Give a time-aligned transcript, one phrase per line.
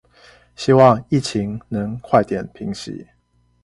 [0.55, 3.05] 希望疫情能快點平息